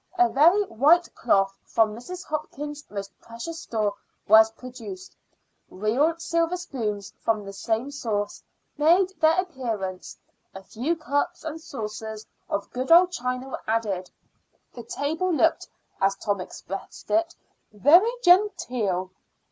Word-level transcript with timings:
A 0.17 0.29
very 0.29 0.63
white 0.63 1.13
cloth 1.13 1.55
from 1.63 1.95
Mrs. 1.95 2.25
Hopkins's 2.25 2.89
most 2.89 3.11
precious 3.21 3.59
store 3.59 3.93
was 4.27 4.49
produced; 4.49 5.15
real 5.69 6.15
silver 6.17 6.57
spoons 6.57 7.13
from 7.19 7.45
the 7.45 7.53
same 7.53 7.91
source 7.91 8.41
made 8.79 9.09
their 9.21 9.39
appearance; 9.39 10.17
a 10.55 10.63
few 10.63 10.95
cups 10.95 11.43
and 11.43 11.61
saucers 11.61 12.25
of 12.49 12.71
good 12.71 12.91
old 12.91 13.11
china 13.11 13.47
were 13.49 13.61
added. 13.67 14.09
The 14.73 14.81
table 14.85 15.31
looked, 15.31 15.67
as 16.01 16.15
Tom 16.15 16.41
expressed 16.41 17.11
it, 17.11 17.35
"very 17.71 18.09
genteel." 18.23 19.11